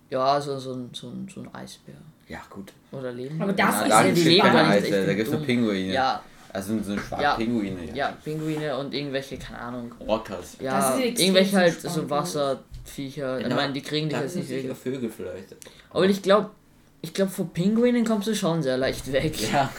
[0.09, 1.95] ja, so, so, ein, so, ein, so ein Eisbär
[2.27, 2.73] Ja, gut.
[2.91, 3.41] oder Leben.
[3.41, 5.41] Aber das Na, ist ja die ja Leben da bin gibt's nur.
[5.41, 5.93] Pinguine.
[5.93, 6.21] Ja,
[6.53, 7.35] Also so schwarze Ja.
[7.35, 7.93] Pinguine.
[7.93, 9.91] ja, Pinguine und irgendwelche, keine Ahnung.
[10.05, 10.57] Orcas.
[10.59, 13.39] Ja, irgendwelche halt so Wasserviecher.
[13.39, 14.77] Ich Ja, meine, die kriegen dich jetzt sind nicht wirklich.
[14.77, 15.55] Vögel vielleicht.
[15.91, 16.49] Aber ich glaube,
[17.01, 19.33] ich glaube, vor Pinguinen kommst du schon sehr leicht weg.
[19.51, 19.69] Ja,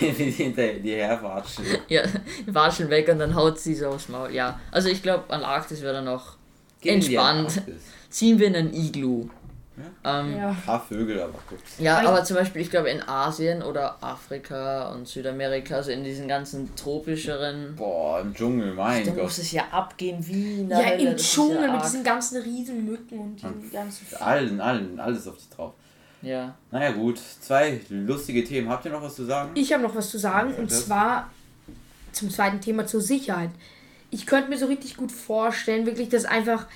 [0.00, 1.64] die hinter die herwatschen.
[1.88, 2.02] Ja,
[2.46, 4.32] watschen weg und dann haut sie so aufs Maul.
[4.32, 6.36] Ja, also ich glaube, Antarktis wäre dann noch
[6.82, 7.62] entspannt.
[8.08, 9.28] Ziehen wir in ein Iglu.
[10.04, 10.38] Ja, ähm, ja.
[10.38, 10.48] Ja.
[10.50, 11.58] Ein paar Vögel, aber gut.
[11.86, 16.74] aber zum Beispiel, ich glaube, in Asien oder Afrika und Südamerika, also in diesen ganzen
[16.76, 17.74] tropischeren.
[17.76, 19.24] Boah, im Dschungel, mein Da Gott.
[19.24, 22.42] muss es ja abgehen wie in der Ja, Hölle, im Dschungel ja mit diesen ganzen
[22.42, 24.06] riesen Mücken und diesen ganzen.
[24.18, 25.74] Allen, allen, alles auf dich drauf.
[26.22, 26.54] Ja.
[26.70, 27.18] Naja, gut.
[27.40, 28.68] Zwei lustige Themen.
[28.68, 29.52] Habt ihr noch was zu sagen?
[29.54, 31.30] Ich habe noch was zu sagen und Das- zwar
[32.12, 33.50] zum zweiten Thema zur Sicherheit.
[34.10, 36.66] Ich könnte mir so richtig gut vorstellen, wirklich, dass einfach,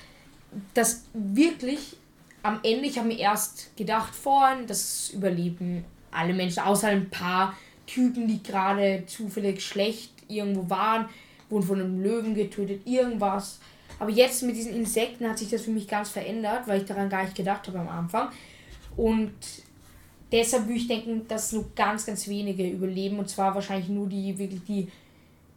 [0.73, 1.97] dass wirklich
[2.45, 7.57] am Ende, ich habe mir erst gedacht vorhin, das überleben alle Menschen, außer ein paar
[7.87, 11.09] Typen, die gerade zufällig schlecht irgendwo waren,
[11.49, 13.59] wurden von einem Löwen getötet, irgendwas.
[13.97, 17.09] Aber jetzt mit diesen Insekten hat sich das für mich ganz verändert, weil ich daran
[17.09, 18.29] gar nicht gedacht habe am Anfang.
[18.95, 19.33] Und
[20.31, 23.17] deshalb würde ich denken, dass nur ganz, ganz wenige überleben.
[23.17, 24.87] Und zwar wahrscheinlich nur die, wirklich die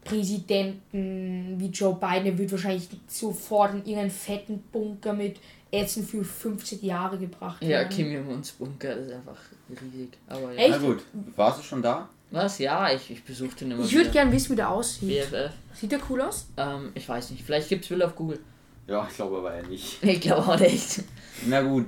[0.05, 2.24] Präsidenten wie Joe Biden.
[2.24, 5.37] Der wird wahrscheinlich sofort in irgendeinen fetten Bunker mit
[5.70, 7.88] Essen für 50 Jahre gebracht Ja, werden.
[7.90, 9.37] Kim Jong-uns Bunker ist einfach
[9.70, 10.11] riesig.
[10.26, 10.59] Aber ja.
[10.61, 10.70] Echt?
[10.70, 11.02] Na gut.
[11.37, 12.09] Warst du schon da?
[12.31, 12.59] Was?
[12.59, 15.09] Ja, ich, ich besuche den immer Ich würde gerne wissen, wie der aussieht.
[15.31, 15.50] BFF.
[15.74, 16.46] Sieht der cool aus?
[16.57, 17.42] Ähm, ich weiß nicht.
[17.44, 18.38] Vielleicht gibt's Bilder auf Google.
[18.87, 19.98] Ja, ich glaube aber eher nicht.
[20.02, 21.02] Ich glaube auch nicht.
[21.46, 21.87] Na gut.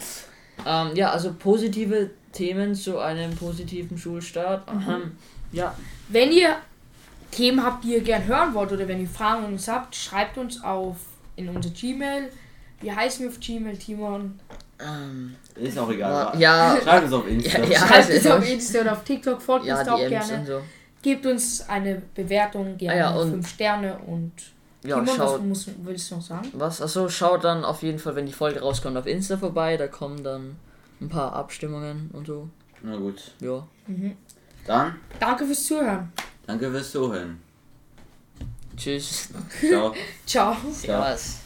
[0.67, 4.69] Ähm, ja, also positive Themen zu einem positiven Schulstart.
[4.71, 5.13] Ähm,
[5.53, 5.75] ja,
[6.09, 6.57] Wenn ihr
[7.31, 10.37] Themen habt, die ihr gern hören wollt oder wenn ihr Fragen an uns habt, schreibt
[10.39, 10.97] uns auf
[11.37, 12.31] in unser Gmail.
[12.81, 14.39] Wie heißen wir auf Gmail, Timon?
[14.79, 16.39] ähm, Ist auch egal.
[16.41, 17.59] ja, Schreibt es auf Insta.
[17.59, 17.79] Ja, ja.
[17.87, 20.47] Schreibt es also- auf Insta oder auf TikTok, folgt ja, uns auch gerne.
[20.47, 20.61] so.
[21.03, 24.33] Gebt uns eine Bewertung, gerne Ah ja, und- 5 Sterne und
[24.83, 25.45] Ja, Timon, was schaut.
[25.45, 26.49] muss, willst du noch sagen?
[26.55, 26.81] Was?
[26.81, 29.77] Achso, schaut dann auf jeden Fall, wenn die Folge rauskommt, auf Insta vorbei.
[29.77, 30.57] Da kommen dann
[31.01, 32.49] ein paar Abstimmungen und so.
[32.83, 33.33] Na gut.
[33.41, 33.67] Ja.
[34.67, 36.11] Dann, Danke fürs Zuhören.
[36.47, 37.39] danke fürs Zuhören.
[38.77, 39.29] Tschüss.
[39.69, 39.95] Ciao.
[40.27, 40.55] Ciao.
[40.57, 40.73] Ciao.
[40.73, 41.41] Servus.